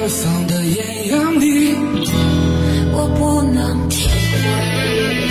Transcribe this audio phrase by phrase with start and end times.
[0.00, 1.76] 远方的艳阳里，
[2.90, 5.28] 我不能体会。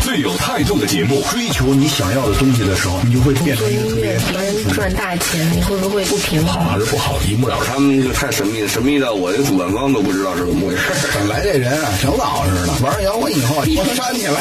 [0.00, 6.70] 最有态度的节目，追求你想要的东西的时候，你就会变成一个特别能赚大钱，你会不会不平衡好？
[6.70, 7.66] 还是不好，一目了然。
[7.66, 10.82] 他们就太神秘了，神秘到我这主办方都不知道是怎么回事。
[11.14, 14.40] 本来这人啊，挺老实的，玩摇滚以后，我扇起来了。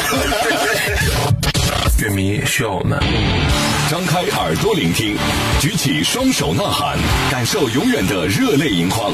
[1.99, 2.97] 乐迷需要我们。
[3.89, 5.15] 张开耳朵聆听，
[5.59, 6.97] 举起双手呐喊，
[7.29, 9.13] 感受永远的热泪盈眶。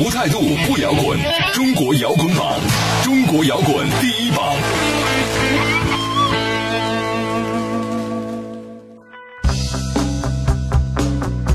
[0.00, 1.18] 无态度不摇滚，
[1.52, 2.60] 中国摇滚榜，
[3.02, 4.54] 中国摇滚第一榜。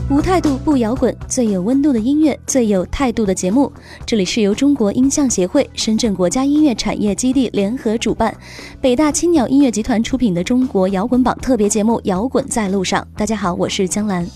[0.10, 3.72] 无态度不摇滚，最有温度的音乐，最有态度的节目。
[4.06, 8.36] 这里是由中国音像协会、深圳国家音乐产业基地联合主办，
[8.82, 13.02] 北大青鸟音乐集团出品的中国摇滚榜特别节目《摇滚在路上》。
[13.18, 14.28] 大家好，我是江兰。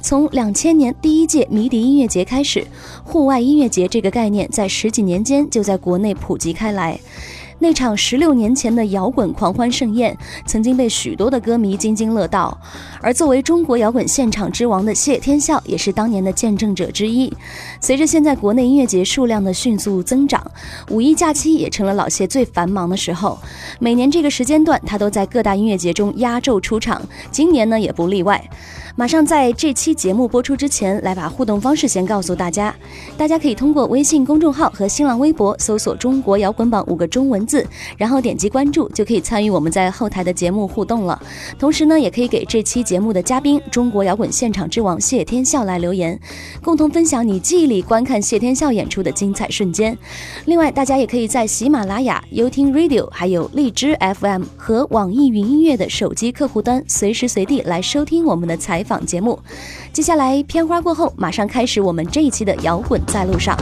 [0.00, 2.66] 从两千年第一届迷笛音乐节开始，
[3.04, 6.98] 户外音乐节这个概念在十几年间就在国内普及开来。
[7.60, 12.56] 那场十六年前的摇滚狂欢盛宴，曾经被许多的歌迷津津乐道。
[13.00, 17.32] 而作为中国摇滚现场之王的谢天笑，也是当年的见证者之一。
[17.80, 20.40] 随着现在国内音乐节数量的迅速增长，
[20.90, 23.38] 五一假期也成了老谢最繁忙的时候。
[23.80, 28.42] 每年这个时间段，他都在各大音乐节中压轴出场，今年呢也不例外。
[28.94, 32.74] 马上在这期节目播出之前，来把互动方式先告诉大家。
[33.16, 41.20] 大家可以通过微信公众号和新浪微博搜索“中国摇滚榜”五个中文字，然后点击关注，就可以参与我们在后台的节目互动了。
[41.58, 46.20] 同时呢，也可以给这期节目的嘉宾——中国摇滚现场之王谢天笑来留言，
[46.62, 49.96] 共同分享你记忆里观看谢天笑演出的精彩瞬间。
[50.44, 59.38] 另外，大家也可以在喜马拉雅、优听 Radio、还有荔枝 FM 和网易云音乐的手机客户端，随时随地来收听我们的采访节目。
[59.92, 63.56] 接下来片花过后，马上开始我们这一期的摇滚在路上。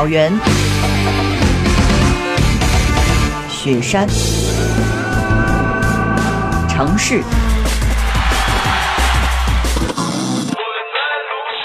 [0.00, 0.32] 草原、
[3.50, 4.08] 雪山、
[6.66, 7.22] 城市，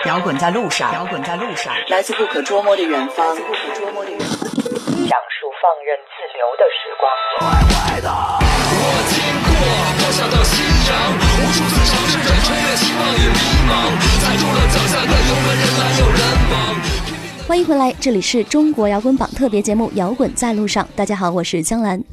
[0.03, 3.37] 摇滚在路上，摇滚在路上，来自不可捉摸的远方，
[17.47, 20.83] 欢迎回来，这里是中国摇滚榜特别节目《摇滚在路上》。
[20.95, 22.03] 大家好，我是江兰。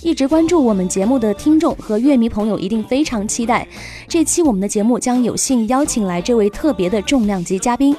[0.00, 3.68] 一直关注我们节目的听众和乐迷朋友一定非常期待，
[4.08, 7.94] 这期我们的节目将有幸邀请来这位特别的重量级嘉宾。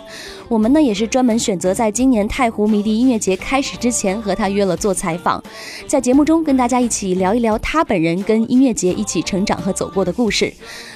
[0.47, 5.41] 我们呢也是专门选择在今年太湖迷笛音乐节开始之前和他约了做采访，
[5.85, 10.51] 在节目中跟大家一起聊一聊他本人跟音乐节一起成长和走过的故事。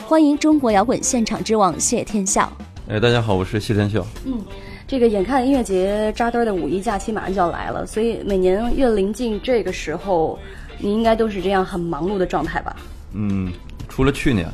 [0.07, 2.51] 欢迎中国摇滚现场之王谢天笑。
[2.87, 4.03] 哎，大家好，我是谢天笑。
[4.25, 4.39] 嗯，
[4.87, 10.37] 这个眼看音乐节扎堆儿的五一假期马上就要来了，所以每年越临近这个时候，
[10.77, 12.75] 你应该都是这样很忙碌的状态吧？
[13.13, 13.51] 嗯，
[13.89, 14.47] 除了去年，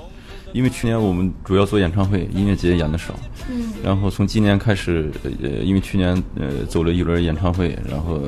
[0.54, 3.14] 因为去年我们主要做演唱会，音乐节演的少。
[3.50, 5.12] 嗯，然后从今年开始，
[5.44, 8.22] 呃，因为去年呃走了一轮演唱会，然后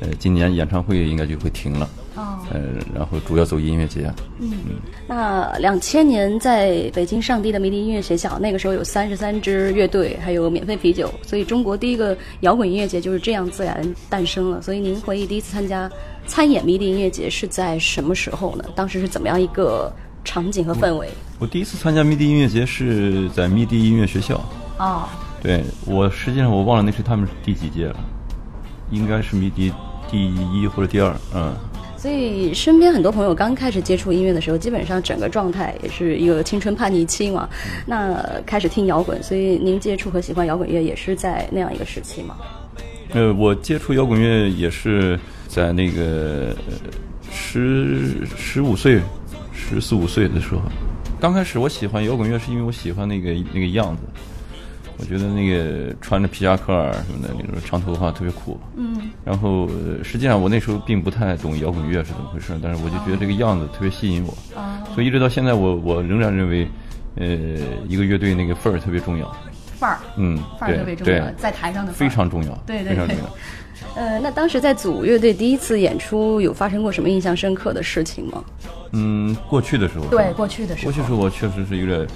[0.00, 1.88] 呃今年演唱会应该就会停了。
[2.14, 2.60] 哦，呃，
[2.94, 4.12] 然后主要走音乐节。
[4.38, 14.60] 嗯，嗯那两千年在北京上地的迷笛音乐学校，那个时候有三十三支乐队，还有免费啤酒，所以中国第一个摇滚音乐节就是这样自然诞生了。
[14.60, 15.90] 所以您回忆第一次参加
[16.26, 18.64] 参演迷笛音乐节是在什么时候呢？
[18.74, 19.90] 当时是怎么样一个
[20.22, 21.08] 场景和氛围？
[21.38, 24.38] 我第一次参加迷笛音乐节是在迷笛音乐学校。
[24.78, 25.08] 哦，
[25.42, 27.96] 对我实际上我忘了那是他们第几届了，
[28.90, 29.72] 应该是迷笛
[30.10, 31.16] 第一或者第二。
[31.34, 31.54] 嗯。
[32.02, 37.48] 所以身边很多朋友刚开始接触音乐的时候，基本上整个状态也是一个青春叛逆期嘛。
[37.86, 42.36] 那开始听摇滚，所以您接触和喜欢摇滚乐也是在那样一个时期吗？
[43.10, 45.16] 呃，我接触摇滚乐也是
[45.46, 46.90] 在那个呃
[47.30, 49.00] 十十五岁、
[49.54, 50.62] 十四五岁的时候。
[51.20, 54.02] 刚开始我喜欢摇滚乐，是因为我喜欢那个那个样子。
[55.02, 58.56] 我觉得那个穿着皮夹克儿什么的那种长头发特别酷。
[58.76, 66.68] 嗯，然后呃实际上我那时候并不太懂摇滚乐是怎么回事，但是我就觉得这个样子特别吸引我，啊，所以一直到现在我我仍然认为，
[67.16, 67.26] 呃，
[67.88, 69.36] 一个乐队那个范儿特别重要。
[69.76, 73.24] 范儿，嗯，范儿特别重要，在台上的非常重要，对对对非常重要。
[74.00, 78.44] 呃，那当时在组乐队第一次演出，有发生过什么印象深刻的事情吗？
[78.92, 80.92] 嗯，过去的时候，对，过去的时候。
[80.92, 82.06] 过去时候我确实是有点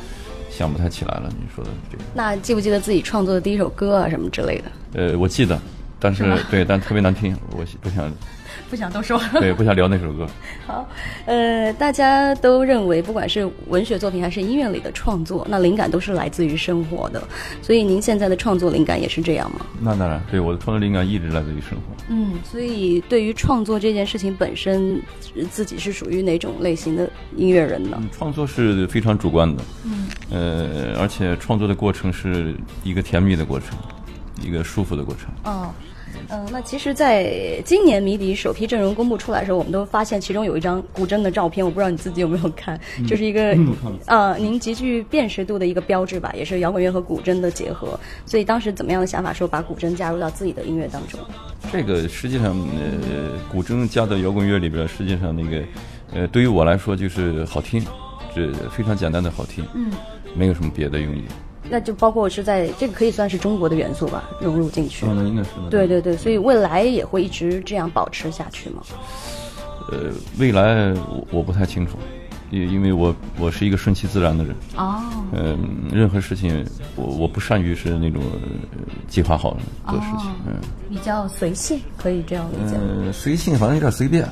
[0.56, 1.28] 想不太起来了。
[1.38, 4.64] 你说的这个，那记不记得自己创作的第一首歌啊，什么之类的？
[4.94, 5.60] 呃，我记得，
[5.98, 8.12] 但是吗对，但特别难听，我不想，
[8.68, 9.20] 不想 多说。
[9.40, 10.26] 对，不想聊那首歌。
[10.66, 10.86] 好，
[11.24, 17.22] 呃，大家都认为，不管是文学作品还是音乐里的创作，那灵感都是来自于生活的。
[17.62, 19.64] 所以您现在的创作灵感也是这样吗？
[19.80, 22.04] 那当然，对我的创作灵感一直来自于生活。
[22.08, 25.00] 嗯，所以对于创作这件事情本身，
[25.36, 27.96] 呃自己是属于哪种类型的音乐人呢？
[28.00, 32.54] 嗯创作是非常主观的，嗯，呃，而且创作的过程是
[32.84, 33.76] 一个甜蜜的过程，
[34.46, 35.52] 一个舒服的过程。
[35.52, 35.72] 哦，
[36.30, 43.74] 嗯、那其实，在今年迷笛首批阵容公布出来的时候，我们都发现其中有一张古筝的照片，我不知道你自己有没有看，就是一个嗯
[44.06, 47.98] 呃，您极具辨识度的一个标志吧，也是摇滚乐和古筝的结合。
[48.24, 51.20] 所以当时怎么样的想法，说把古筝加入到自己的音乐当中？
[51.72, 55.62] 这个实际上，呃，古筝加到摇滚乐里边，实际上那个，
[56.12, 57.84] 呃，对于我来说就是好听，
[58.34, 59.90] 这非常简单的好听，嗯，
[60.34, 61.24] 没有什么别的用意。
[61.68, 65.06] 那就包括是在这个可以算是中国的元素吧，融入进去。
[65.06, 65.70] 嗯，那应该是的。
[65.70, 68.82] 对对对，所以未来也会一直这样保持下去吗？
[69.90, 71.96] 呃，未来我我不太清楚，
[72.50, 75.00] 因因为我我是一个顺其自然的人，哦，
[75.32, 75.58] 嗯、
[75.92, 76.66] 任何事情
[76.96, 78.38] 我我不善于是那种、呃
[79.08, 80.54] 计划好做事情，哦嗯
[80.90, 82.82] 比较随性，可以这样理解吗。
[83.06, 84.28] 呃，随性反正有点随便，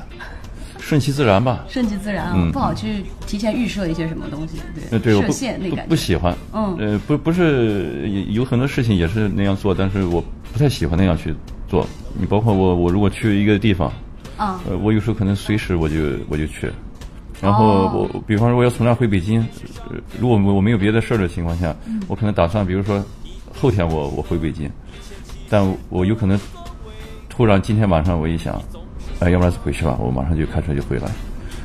[0.87, 1.65] 顺其自然吧。
[1.67, 2.51] 顺其自然啊，嗯。
[2.51, 5.89] 不好去提前预设一些什么东西，对呃，对，我设限那感觉。
[5.89, 6.75] 不喜欢，嗯。
[6.77, 10.23] 呃，不不是有有很多事情也是那样做，但是我
[10.53, 11.33] 不太喜欢那样去
[11.67, 11.87] 做。
[12.13, 13.91] 你包括我，我如果去一个地方，
[14.37, 14.61] 啊。
[14.69, 15.97] 呃，我有时候可能随时我就
[16.29, 16.71] 我就去，
[17.41, 18.09] 然后哦。
[18.13, 19.41] 我比方说我要从那儿回北京，
[19.89, 21.99] 呃如果我我没有别的事儿的情况下，嗯。
[22.07, 23.03] 我可能打算比如说
[23.51, 24.69] 后天我我回北京，
[25.49, 26.39] 但我有可能
[27.27, 28.61] 突然今天晚上我一想，
[29.19, 31.09] 哎，要不然回去吧，我马上就开车就回来，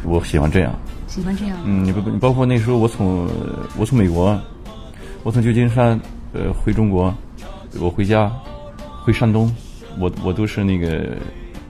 [0.04, 0.72] 我喜欢这样。
[1.06, 1.56] 喜欢这样。
[1.64, 4.38] 嗯，你不，你包括那时候我从呃我从美国，
[5.24, 5.98] 我从旧金山
[6.32, 7.12] 呃回中国，
[7.80, 8.30] 我回家
[9.02, 9.52] 回山东，
[9.98, 11.16] 我我都是那个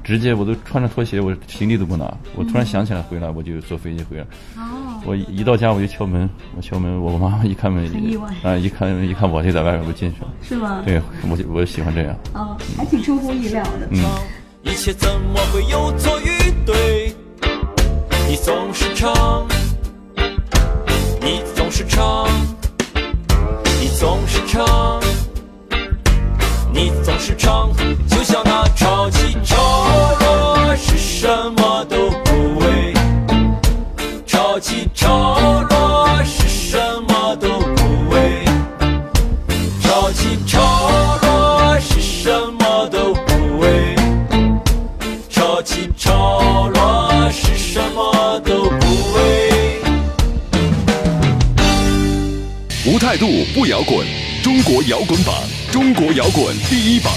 [0.04, 2.12] 直接我都穿着拖鞋，我行李都不拿。
[2.36, 4.24] 我突然想起来回来，我就坐飞机回来。
[4.56, 10.28] 哦，我一到家我就敲门，我敲门，我妈妈一开门很意外啊，一看一看我就在外面，我进去了。
[10.42, 10.82] 是吗？
[10.84, 11.00] 对，
[11.30, 12.14] 我就我喜欢这样。
[12.34, 13.88] 哦，还挺出乎意料的。
[13.90, 14.04] 嗯，
[14.62, 17.14] 一切怎么会有错与对？
[18.28, 19.46] 你总是唱，
[21.20, 22.28] 你总是唱，
[23.80, 25.00] 你总是唱，
[26.72, 27.70] 你总是唱，
[28.08, 29.56] 就像那潮起潮
[30.20, 31.26] 落是什
[31.56, 31.59] 么
[53.10, 54.06] 态度不摇滚，
[54.40, 55.34] 中国摇滚榜，
[55.72, 57.12] 中国摇滚第一榜。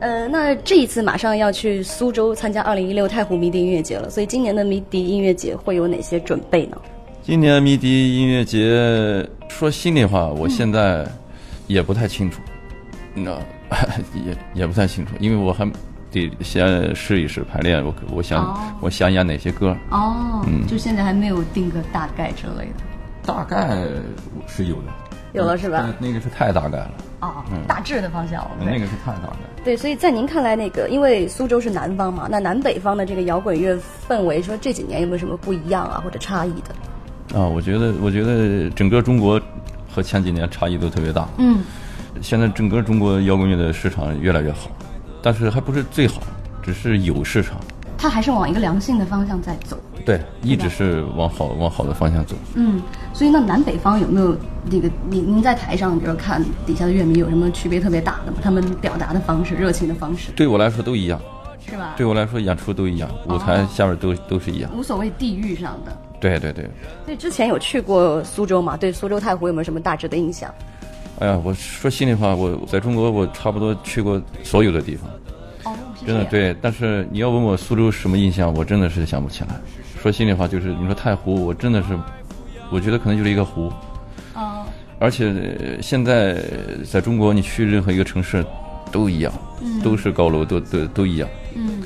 [0.00, 6.78] 呃，那这一次马上要去苏州参加二零一六太湖迷笛音乐节了，所以今年的迷笛音乐节会有哪些准备呢？
[7.22, 11.06] 今年迷笛音乐节，说心里话，我现在
[11.66, 12.40] 也不太清楚，
[13.12, 13.32] 那、
[14.24, 15.70] 也也不太清楚，因为我还
[16.10, 22.82] 得先试一试排练，我我想、哦我想演哪些歌，哦，嗯就现在还没有定个大概之类的。
[23.26, 23.86] 大概
[24.46, 24.92] 是有的，
[25.34, 26.90] 有了是吧但那个是太大概了，
[27.20, 28.50] 哦，大致的方向。
[28.58, 29.36] 对那个是太大概。
[29.62, 37.38] 对，所以在您看来，那个因为苏州是南方嘛，那南北方的这个摇滚乐氛围，说这几年有没有什么不一样啊，或者差异的？
[37.38, 39.40] 啊，我觉得，我觉得整个中国
[39.92, 41.28] 和前几年差异都特别大。
[41.36, 41.62] 嗯，
[42.22, 44.70] 现在整个中国摇滚乐的市场越来越好，
[45.22, 46.22] 但是还不是最好，
[46.62, 47.60] 只是有市场。
[47.96, 49.78] 它还是往一个良性的方向在走。
[50.06, 52.34] 对，一直是往好往好的方向走。
[52.54, 52.80] 嗯，
[53.12, 54.34] 所以那南北方有没有
[54.70, 58.38] 那个您您在台上，比如看底下的乐迷有什么区别特别大的吗？
[58.42, 61.20] 他们表达的方式、热情的方式，对我来说都一样，
[61.64, 61.92] 是吧？
[61.98, 64.70] 对我来说演出都一样，舞台下面都都是一样。
[64.74, 65.94] 无所谓地域上的。
[66.18, 66.68] 对对对，
[67.04, 68.78] 所以之前有去过苏州嘛？
[68.78, 70.50] 对苏州太湖有没有什么大致的印象？
[71.18, 75.10] 哎呀，我说心里话，我在中国我差不多去过所有的地方，
[75.64, 75.76] 哦，
[76.06, 76.56] 真的对。
[76.62, 79.48] 但是你要问我苏州什么印象，我真的是想不起来。
[80.00, 81.88] 说心里话，就是你说太湖，我真的是，
[82.70, 83.70] 我觉得可能就是一个湖，
[84.34, 84.64] 哦，
[84.98, 86.42] 而且呃现在
[86.90, 88.42] 在中国，你去任何一个城市
[88.90, 91.28] 都一样，嗯都是高楼，都都都一样。
[91.54, 91.82] 嗯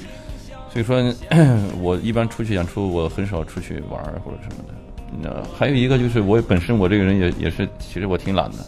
[0.72, 0.96] 所以说，
[1.80, 4.74] 我一般出去演出，我很少出去玩或者什么的。
[5.22, 8.58] 那还有一个就是，我本身我这个人也也是，其实我挺懒的，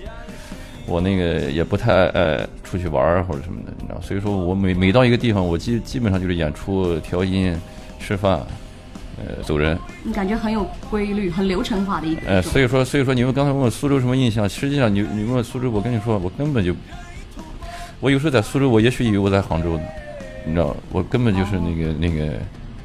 [0.86, 4.00] 我那个也不太爱爱出去玩儿或者什么的，你知道。
[4.00, 7.54] 所以说我每每到一个地方，我基基本上就是演出、调音、
[7.98, 8.40] 吃饭，
[9.18, 9.76] 呃，走人。
[10.04, 12.22] 你感觉很有规律、很流程化的一个。
[12.26, 16.72] 呃，所以说，所以说你们刚才问我苏州什么印象，实际上你你问我苏州，我跟你说，我根本就，
[17.98, 19.82] 我有时候在苏州，我也许以为我在杭州呢，
[20.46, 22.34] 你知道，我根本就是那个、那个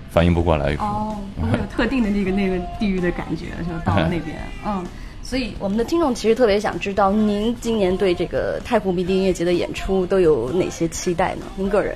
[0.10, 0.74] 反应不过来。
[0.80, 3.78] 哦，不会有特定的那个那个地域的感觉，就？
[3.86, 4.84] 到了那边， 嗯。
[5.32, 11.46] 所以我们的听众其实特别想知道，您今年对这个太湖迷笛音乐节的演出都有哪些期待呢？
[11.56, 11.96] 您个人？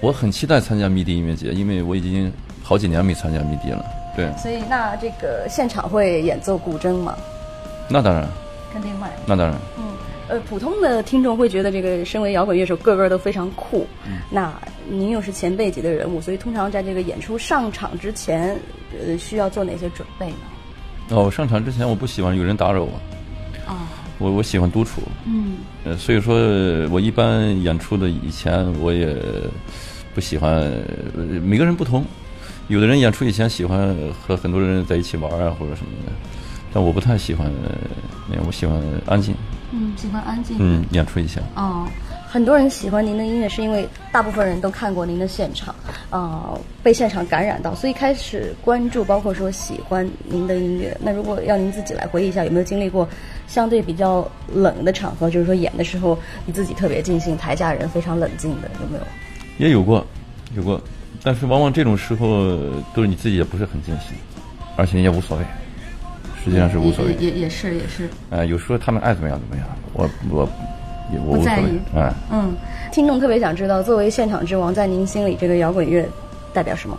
[0.00, 3.84] 我很期待参加迷笛音乐节，因为我已经好几年没参加迷笛了。
[4.16, 7.14] 对，所以那这个现场会演奏古筝吗？
[7.86, 8.26] 那当然，
[8.72, 9.06] 肯定会。
[9.26, 9.54] 那当然。
[9.76, 9.84] 嗯，
[10.28, 13.86] 呃，普通的听众会觉得这个身为摇滚乐手，个个都非常酷。
[14.06, 18.56] 嗯那您又是前辈级的人物，所以通常在这个演出上场之前，
[19.06, 20.36] 呃，需要做哪些准备呢？
[21.10, 22.92] 哦，上场之前我不喜欢有人打扰我，
[23.66, 23.86] 啊，
[24.18, 25.02] 我我喜欢独处。
[25.26, 26.34] 嗯呃，所以说
[26.90, 29.16] 我一般演出的以前我也
[30.14, 30.52] 不喜欢，
[31.16, 32.04] 呃每个人不同，
[32.68, 33.94] 有的人演出以前喜欢
[34.26, 36.12] 和很多人在一起玩啊或者什么的，
[36.72, 37.70] 但我不太喜欢呃
[38.28, 39.34] 那样，我喜欢安静。
[39.72, 40.56] 嗯，喜欢安静。
[40.58, 41.42] 嗯，演出以前。
[41.56, 41.86] 哦，
[42.34, 45.72] 很多人喜欢您的音乐，是因为大部分人都看过您的现场，
[46.10, 50.98] 啊、被现场感染到，所以开始关注，包括说喜欢您的音乐。
[51.00, 53.08] 那如果要您自己来回忆一下，有没有经历过
[53.46, 59.04] 相对比较冷的场合，就是说演的时候你自己特别尽兴，台下人非常冷静的，有没有？
[59.58, 60.04] 也有过，
[60.56, 60.82] 有过，
[61.22, 62.56] 但是往往这种时候
[62.96, 64.12] 都是你自己也不是很尽兴，
[64.74, 65.44] 而且也无所谓，
[66.44, 67.12] 实际上是无所谓。
[67.12, 68.08] 也也也是也是。
[68.30, 70.48] 呃，有时候他们爱怎么样怎么样，我我
[71.14, 71.80] 也我无所谓不在意。
[71.96, 72.52] 哎、嗯，
[72.92, 76.06] 听众特别想知道，作为现场之王，在您心里这个摇滚乐
[76.52, 76.98] 代表什么？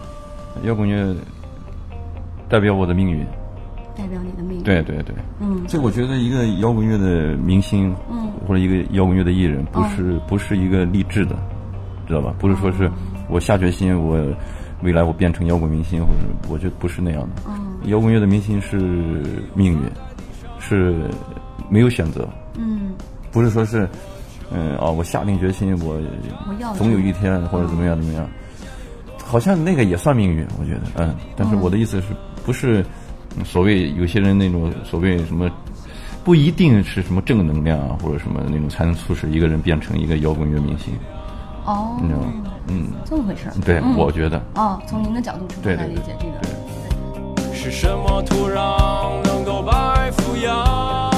[0.64, 1.14] 摇滚乐
[2.50, 3.26] 代表我的命运。
[3.98, 4.64] 代表你的命运。
[4.64, 11.36] 对对对，嗯这我觉得一个摇滚乐的明星，嗯或者一个摇滚乐的艺人，不是、不是一个励志的，
[12.08, 12.34] 知道吧？
[12.38, 12.92] 不是说是
[13.30, 14.20] 我下决心，我
[14.84, 17.44] 未来我变成摇滚明星，或者我觉得不是那样的。
[17.48, 18.78] 嗯摇滚乐的明星是
[19.54, 19.80] 命运，
[20.60, 20.96] 是
[21.70, 22.94] 没有选择，嗯
[23.36, 23.86] 不是说是，
[24.50, 25.96] 嗯哦，我下定决心，我
[26.48, 28.26] 我要总有一天或者怎么样怎么样，
[29.22, 31.14] 好像那个也算命运，我觉得，嗯。
[31.36, 32.08] 但是我的意思是
[32.46, 32.82] 不是
[33.38, 35.52] 嗯所谓有些人那种所谓什么，
[36.24, 40.94] 不一定是什么正能量啊或者什么那种才能促使一个人变成一个摇滚乐明星，
[41.66, 42.32] 哦你知道吗？
[42.70, 43.54] 嗯，这么回事儿。
[43.66, 47.54] 对，嗯我觉得，哦，从您的角度出发对对来理解这个。
[47.54, 51.15] 是什么土壤能够白富阳？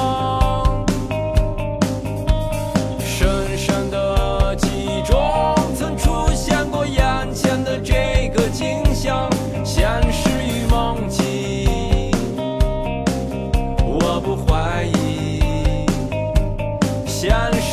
[17.30, 17.67] 现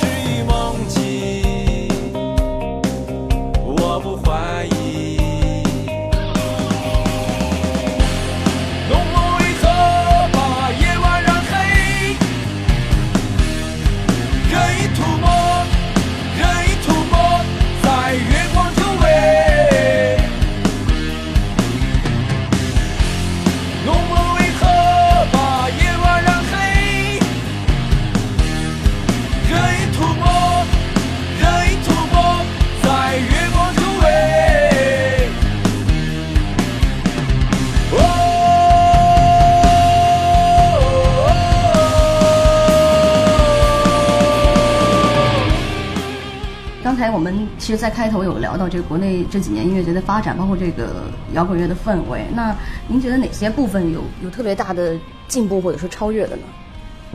[46.85, 52.27] 刚才我们其实，在开头有聊到这个国内这几年音乐节的发展，包括这个摇滚乐的氛围。
[52.35, 52.55] 那
[52.87, 54.95] 您觉得哪些部分有有特别大的
[55.27, 56.43] 进步或者说超越的呢？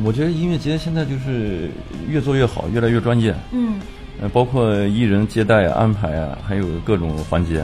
[0.04, 1.70] 我觉得音乐节现在就是
[2.08, 3.32] 越做越好，越来越专业。
[3.52, 3.80] 嗯
[4.20, 7.64] 呃，包括艺人接待啊、安排啊，还有各种环节，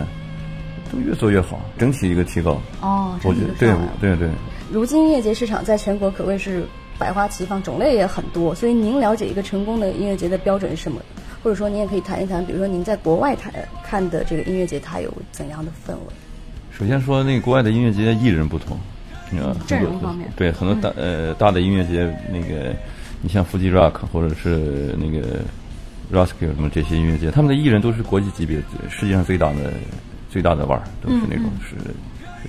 [0.91, 2.61] 都越做越好，整体一个提高。
[2.81, 4.29] 哦，我觉得对对对，
[4.71, 6.67] 如今音乐节市场在全国可谓是
[6.99, 8.53] 百花齐放，种类也很多。
[8.53, 11.01] 所以您了解一个成功的音乐节的标准是什么？
[11.45, 15.99] 或者说您也可以谈一谈，比如说您在国外谈看的这个音乐节，它有怎样的氛围？
[16.71, 18.75] 首先说那个国外的音乐节艺人不同，
[19.29, 20.27] 你知道阵容方面。
[20.35, 22.75] 对很多大、呃大的音乐节，那个
[23.21, 25.41] 你像腹肌 rock 或者是那个
[26.11, 28.57] Roskilde 什么这些音乐节，他们的艺人都是国际级别，
[28.89, 29.71] 世界上最大的
[30.31, 31.75] 最大的腕儿，都是那种是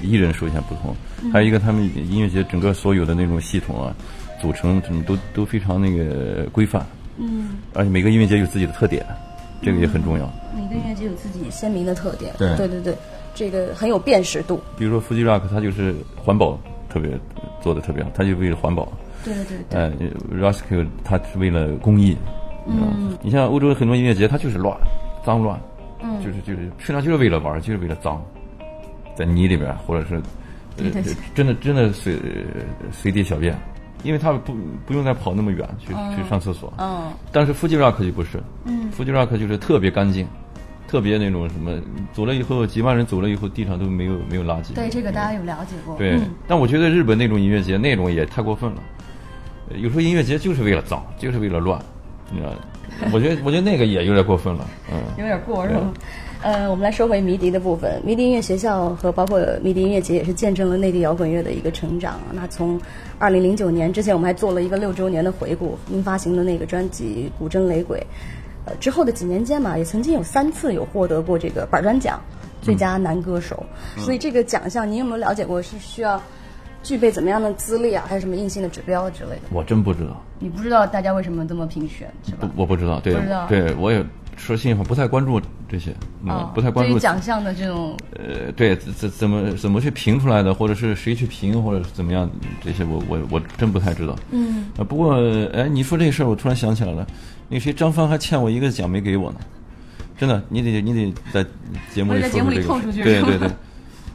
[0.00, 0.96] 艺人首先不同，
[1.30, 3.94] 还有一个他们音乐节整个所有的那种系统啊，
[4.40, 6.86] 组成什么都都非常那个规范，
[7.18, 9.04] 嗯，而且每个音乐节有自己的特点，
[9.62, 10.30] 这个也很重要。
[10.54, 12.96] 每个音乐节有自己鲜明的特点，对对对对，
[13.34, 14.60] 这个很有辨识度。
[14.78, 16.58] 比如说 Fuji Rock，它就是环保
[16.88, 17.10] 特别
[17.60, 18.90] 做的特别好，它就为了环保。
[19.24, 19.92] 对对对，呃
[20.30, 22.16] r o s k i l 它是为了公益。
[22.68, 24.76] 嗯，你像欧洲很多音乐节，它就是乱，
[25.24, 25.60] 脏乱，
[26.02, 28.20] 嗯，就是就是，实际上就是为了玩，就是为了脏，
[29.16, 30.20] 在泥里边或者是，
[30.76, 32.16] 对对对真的真的随
[32.92, 33.56] 随地小便，
[34.02, 34.54] 因为他们不
[34.86, 36.72] 不用再跑那么远去去上厕所。
[36.78, 40.26] 嗯但是 Fuji Rock 就不是，嗯，Fuji Rock 就是特别干净，
[40.88, 41.72] 特别那种什么，
[42.12, 44.74] 走了以后几万人走了以后，地上都没有没有垃圾。
[44.74, 45.96] 对这个大家有了解过。
[45.96, 48.82] 对嗯，但我觉得日本那种音乐节那种也太过分了。
[49.70, 51.80] 呃有时候音乐节就是为了脏，就是为了乱，
[52.30, 52.52] 你知道？
[53.12, 54.98] 我觉得我觉得那个也有点过分了，嗯。
[55.18, 55.92] 有点过是吗？
[56.42, 58.00] 呃，我们来说回迷笛的部分。
[58.04, 62.20] 迷笛音乐学校和包括迷笛音乐节也是见证了内地摇滚乐的一个成长。
[62.32, 62.80] 那从
[63.18, 67.98] 二零零九年之前，我们还做了一个六周年的回顾，您发行的那个专辑《古筝雷鬼》，
[68.66, 72.20] 呃，之后的几年间嘛，也曾经有三次有获得过这个板砖奖
[72.60, 73.64] 最佳男歌手。
[73.96, 75.60] 所以这个奖项，您有没有了解过？
[75.60, 76.20] 是需要
[76.82, 78.04] 具备怎么样的资历啊？
[78.06, 79.42] 还有什么硬性的指标之类的？
[79.50, 82.48] 我真不知道，你不知道大家为什么这么评选是吧？
[82.54, 84.04] 不，我不知道，对不知道，对我也
[84.36, 92.30] 说心里话，不太关注这些，嗯，啊，不太关注对于奖项的这种呃，对，怎怎怎么怎么去评出来的，或者是谁去评，或者是怎么样，
[92.62, 94.14] 这些我我我真不太知道。
[94.30, 95.16] 嗯，啊，不过
[95.52, 97.06] 哎，你说这事儿，我突然想起来了，
[97.48, 99.38] 那谁张帆还欠我一个奖没给我呢，
[100.18, 101.44] 真的，你得你得在
[101.92, 103.50] 节目里说我在节目里说这个事透出去 对对对，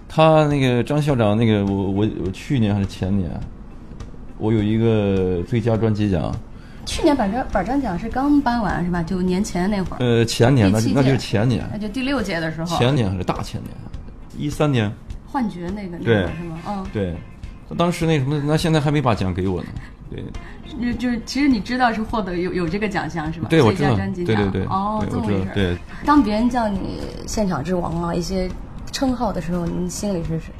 [0.08, 3.30] 他那个张校长那个我我我去年还是前年，
[4.38, 6.34] 我有一个最佳专辑奖，
[6.86, 9.04] 去年板砖板砖奖是刚颁完是吧？
[9.04, 13.72] 就年前那会儿，呃，前年那就那就是前年，那就第六届的时候，前年还是大前年，
[14.38, 14.92] 一三年。
[15.26, 16.16] 幻觉那个那对。
[16.16, 16.60] 是吗？
[16.68, 17.16] 嗯，对，
[17.78, 19.70] 当时那什么，那现在还没把奖给我呢。
[20.10, 20.22] 对，
[20.92, 23.48] 就就是其实你知道是获得有有这个奖项是吧？
[23.50, 23.96] 对我知道。
[23.96, 24.36] 专辑奖。
[24.36, 24.66] 对对对。
[24.66, 28.50] 哦，这么回事对，当别人叫你现场之王啊一些
[28.92, 30.52] 称号的时候，您心里是是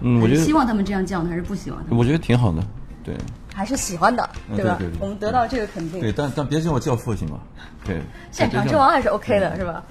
[0.00, 1.98] 嗯，我觉得希望他们这样叫呢，还是不希望他们？
[1.98, 2.60] 我觉得挺好的。
[3.04, 3.14] 对，
[3.58, 4.76] 还是喜欢的，对吧？
[4.78, 6.00] 对对对我们得到这个肯定。
[6.00, 7.40] 对，但但别叫我叫父亲嘛？
[7.84, 9.82] 对， 现场之王还是 OK 的，是吧？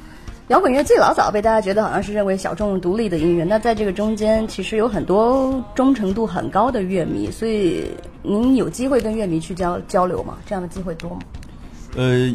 [0.47, 7.91] 摇滚乐最老早被大家觉得好像是认为小众独立的音乐，那在这个中间其实有很多忠诚度很高的乐迷，所以
[8.23, 10.37] 您有机会跟乐迷去交交流吗？
[10.45, 11.19] 这样的机会多吗？
[11.97, 12.33] 呃，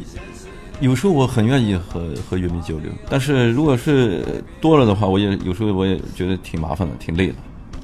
[0.80, 4.22] 有时候我很愿意和和乐迷交流，但是如果是
[4.60, 7.34] 多了的话，我也有时候我也觉得挺麻烦的，挺累的。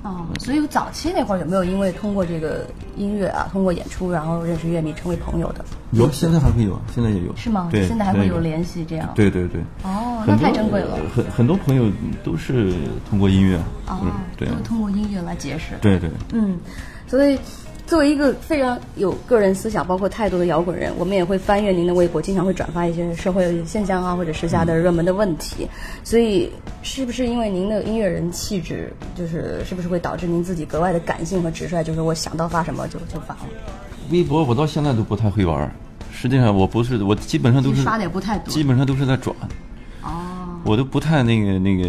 [0.03, 5.65] 哦，所以早期那会儿有没有因为通过这个音乐啊，通过演出，然后认识乐迷，成为朋友的？
[5.91, 7.35] 有，现在还会有，现在也有。
[7.37, 7.69] 是吗？
[7.71, 8.39] 对，现在还会有。
[8.39, 9.11] 联系这样？
[9.15, 9.61] 对对对。
[9.83, 10.97] 哦，那太珍贵了。
[11.15, 11.91] 很很多朋友
[12.23, 12.73] 都是
[13.11, 13.59] 通过音乐。
[13.89, 15.75] 哦嗯，对都通过音乐来结识。
[15.81, 16.09] 对对。
[16.33, 16.57] 嗯，
[17.09, 17.37] 所以
[17.89, 25.67] 作为一个非常有个人思想包括态度的摇滚人，我们也会翻阅您的微博，经常会转发一些社会现象啊，或者时下的热门的问题。
[26.05, 31.83] 所以，是不是因为您的音乐人气质，就是是不是会导致您自己格外的感性和直率？
[31.83, 33.49] 就是我想到发什么就就发了，
[34.11, 35.73] 微博我到现在都不太会玩儿，
[36.13, 39.49] 实际上我不是，我基本上都是你刷的也不太多基本上都是在转，哦，
[40.65, 41.85] 我都不太那个那个。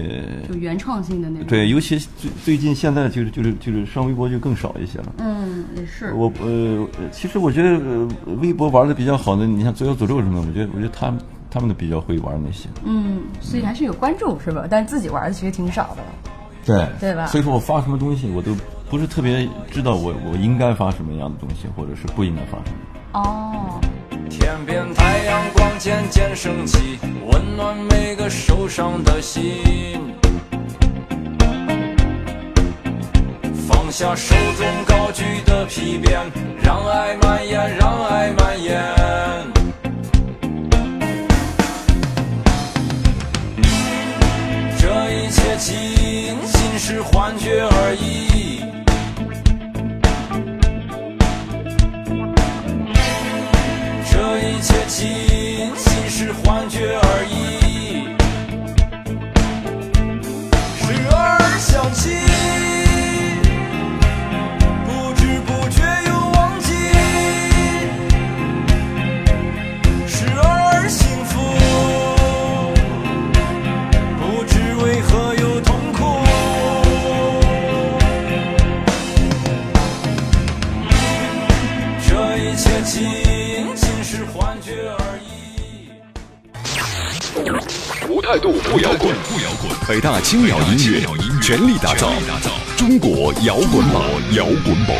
[0.47, 1.47] 就原创性的那种。
[1.47, 5.13] 对，尤其最最近现在就是就是就是上微博就更少一些了。
[5.17, 6.13] 嗯，也是。
[6.13, 8.07] 我呃，其实我觉得、呃、
[8.41, 12.69] 微博玩的比较好的，你像左小诅咒什么的，我觉得我觉得他们他们都比较会玩那些。
[12.83, 14.65] 嗯，所以还是有关注是吧？
[14.69, 16.03] 但是自己玩的其实挺少的。
[16.65, 18.55] 对对吧所以说我发什么东西，我都
[18.89, 22.79] 不是特别知道我我应该发什么样的东西，或者是不应该发什么。
[23.13, 23.81] 哦，
[24.29, 24.85] 天边
[25.79, 29.63] 渐渐升起，温暖每个受伤的心。
[33.65, 36.19] 放下手中高举的皮鞭，
[36.61, 38.83] 让爱蔓延，让爱蔓延。
[44.77, 48.65] 这一切仅仅是幻觉而已。
[54.11, 55.28] 这一切仅
[56.19, 56.68] 是幻
[89.89, 91.01] 北大青鸟音乐
[91.41, 92.11] 全力打造
[92.77, 94.03] 中国摇滚榜，
[94.35, 94.95] 摇滚榜。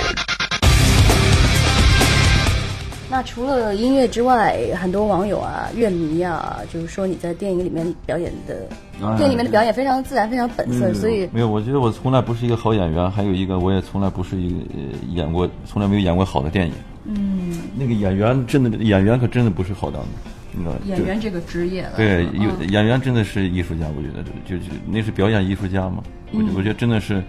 [3.08, 8.68] 那除了音乐之外，很多网友啊、乐迷啊，就是说你在电影里面表演的，
[9.00, 14.80] 哎电影里面的表演非常自然、非常本色，所以没有，我觉得我从来不是一个好演员，还有一个我也从来不是一个呃
[15.12, 16.74] 演过，从来没有演过好的电影。
[17.06, 20.08] 嗯，那个演员真的演员可真的不是好当的，
[20.52, 20.76] 你知道？
[20.86, 26.04] 演员这个职业了，对，嗯有演员真的是艺术家，我觉得就就那是表演艺术家嘛。
[26.32, 27.24] 我觉我觉得真的是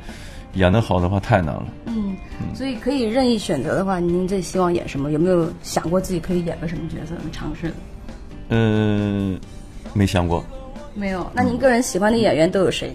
[0.54, 1.66] 演得好的话太难了。
[1.86, 2.16] 嗯，
[2.54, 5.10] 所以可以任意选择的话，您最希望演什么？
[5.12, 7.14] 有没有想过自己可以演个什么角色？
[7.32, 7.74] 尝试的？
[8.50, 9.38] 嗯、
[9.94, 10.44] 没想过。
[10.94, 11.30] 没有。
[11.32, 12.94] 那您个人喜欢的演员都有谁？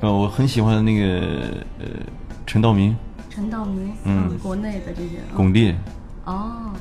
[0.00, 1.04] 呃，我很喜欢那个
[1.78, 1.86] 呃
[2.46, 2.96] 陈道明、
[3.30, 5.74] 陈道明，嗯国内的这些，嗯巩俐，
[6.24, 6.72] 哦，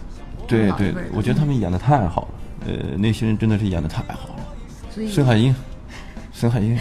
[0.48, 2.34] 对对我觉得他们演的太好了。
[2.66, 4.36] 呃，那些人真的是演的太好了。
[4.90, 5.56] 所以孙海英，
[6.32, 6.78] 孙海英，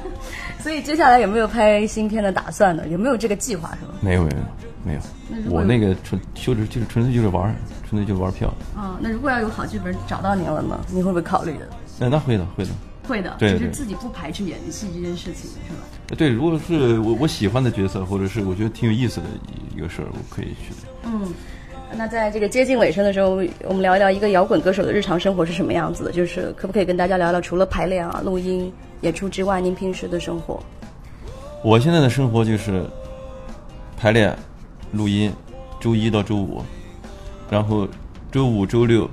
[0.60, 2.86] 所以接下来有没有拍新片的打算呢？
[2.88, 3.94] 有没有这个计划是吗？
[4.00, 4.36] 没有没有
[4.84, 7.54] 没有那，我那个纯就是就是纯粹就是玩，
[7.88, 8.48] 纯粹就是玩票。
[8.74, 11.68] 啊、那如果要有好剧本找到您了呢，您会不会考虑的？
[11.98, 12.70] 那那会的会的。
[13.08, 16.16] 会的，对对只是自己不排斥演戏这件事情，是吧？
[16.18, 19.26] 对，如果是我我喜欢的角色，或者是我觉得挺有意思的
[19.76, 20.74] 一个事儿，我可以去。
[21.04, 21.32] 嗯，
[21.94, 30.60] 那在这个接近尾声的时候，我们聊一聊一个摇滚歌手的日常生活是什么样子的，就是可不可以跟大家聊聊，除了排练啊、录音、演出之外，您平时的生活？
[31.62, 32.84] 我现在的生活就是
[33.96, 34.36] 排练、
[34.92, 35.32] 录音，
[35.80, 36.62] 周一到周五，
[37.50, 37.88] 然后
[38.30, 39.08] 周五、周六、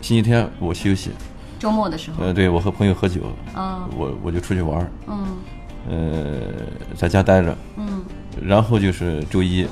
[0.00, 1.10] 星期天我休息。
[1.58, 3.20] 周末的时候，呃，对我和朋友喝酒，
[3.54, 5.26] 啊，我我就出去玩儿，嗯
[5.88, 8.02] 呃，在家待着，嗯，
[8.40, 9.66] 然后就是周一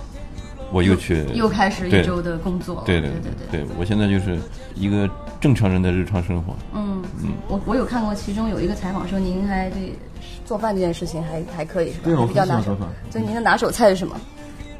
[0.74, 4.36] 我又去又开始一周的工作了，对对对对，我现在就是
[4.74, 5.08] 一个
[5.40, 6.56] 正常人的日常生活。
[6.74, 9.94] 嗯嗯，我我有看过其中有一个采访说您还对
[10.44, 12.00] 做饭这件事情还还可以是吧？
[12.04, 12.76] 对我比较拿手。
[13.08, 14.20] 所以您的拿手菜是什么？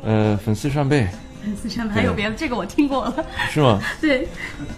[0.02, 1.06] 呃，粉丝扇贝
[1.44, 3.24] 粉丝扇贝还有别的，这个我听过了。
[3.48, 3.80] 是吗？
[4.00, 4.26] 对，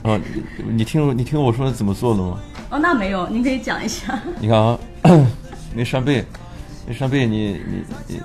[0.03, 0.21] 啊，
[0.59, 2.39] 你你听你听我说怎么做的吗？
[2.69, 4.21] 哦，那没有，您可以讲一下。
[4.39, 4.79] 你看啊，
[5.75, 6.23] 那扇贝，
[6.87, 8.21] 那扇贝你你你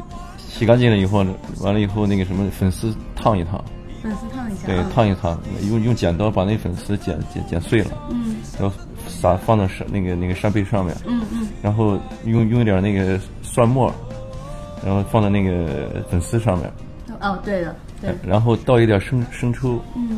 [0.51, 1.25] 洗干净了以后，
[1.61, 3.63] 完了以后那个什么粉丝烫一烫，
[4.03, 4.91] 粉丝烫一下，对，啊。
[4.93, 8.35] 烫一烫，用用剪刀把那粉丝剪剪剪碎了，嗯。
[8.59, 8.75] 然后
[9.07, 11.47] 撒放到扇那个那个扇贝上面，嗯嗯。
[11.61, 13.91] 然后用用一点那个蒜末，
[14.85, 16.71] 然后放在那个粉丝上面，
[17.21, 20.17] 哦，对的，对，然后倒一点生生抽，嗯。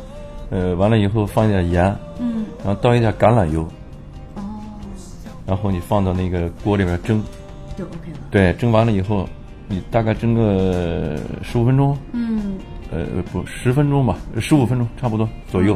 [0.50, 3.68] 呃，完了以后放一点盐，嗯，然后倒一点橄榄油，
[4.36, 4.42] 哦，
[5.48, 7.24] 然后你放到那个锅里面蒸，
[7.78, 8.20] 就 OK 了。
[8.30, 9.28] 对，蒸完了以后，
[9.74, 12.60] 你大概蒸个十五分钟，嗯
[12.92, 15.76] 呃，不，十分钟吧，十五分钟差不多左右，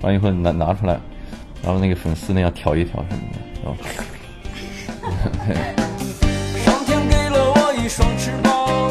[0.00, 0.98] 完以后拿拿出来，
[1.62, 3.76] 然后那个粉丝那样挑一挑什么的，然后。
[6.64, 8.88] 上天给了我一双翅膀，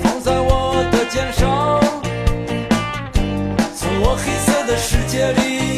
[0.00, 1.80] 放在我的肩上，
[3.74, 5.77] 从我黑色的世界里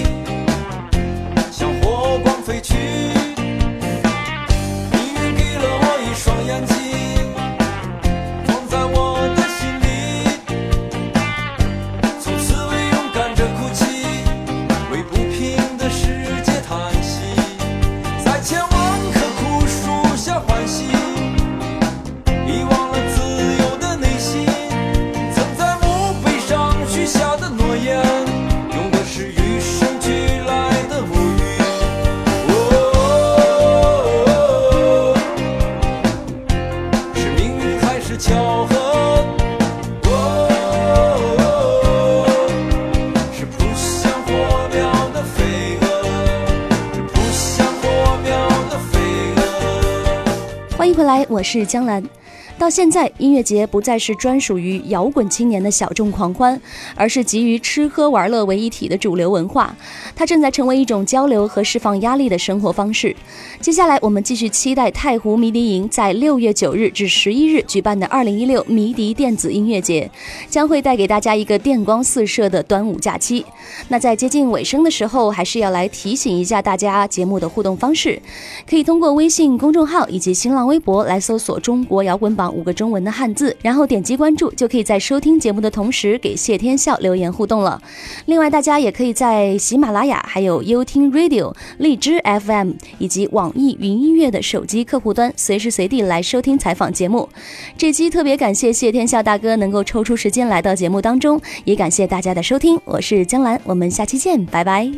[51.40, 52.19] 我是江兰。
[52.60, 56.60] 到现在，音乐节不再是专属于摇滚青年的小众狂欢，
[56.94, 59.74] 而是集于吃喝玩乐为一体的主流文化。
[60.14, 63.16] 它正在成为一种交流和释放压力的生活方式。
[63.62, 70.10] 接下来，我们继续期待太湖迷笛营在六月九日至十一日举办的二零一六迷笛电子音乐节，
[70.50, 73.42] 将会带给大家一个电光四射的端午假期。
[73.88, 78.20] 那在接近尾声的时候，还是要来提醒一下大家节目的互动方式，
[78.68, 87.80] 可以通过微信公众号以及新浪微博来搜索“中国摇滚榜”五个中文的汉字，然后点击关注，就可以在收听节目的同时给谢天笑留言互动了。
[88.26, 97.28] 另外，大家也可以在喜马拉雅、还有优听 Radio、荔枝 FM 以及网易云音乐的手机客户端，随时随地来收听采访节目。
[97.76, 102.80] 这期特别感谢谢天笑大哥能够抽出时间来到节目当中，也感谢大家的收听。
[102.84, 104.90] 我是江兰，我们下期见，拜拜。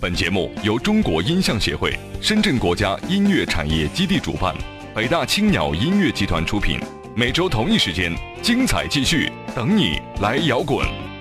[0.00, 4.52] 本节目由中国音像协会、深圳国家音乐产业基地主办，
[4.94, 6.78] 北大青鸟音乐集团出品。
[7.14, 11.11] 每周同一时间，精彩继续，等你来摇滚。